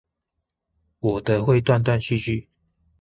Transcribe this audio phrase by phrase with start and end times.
[0.99, 2.47] 我的會斷斷續續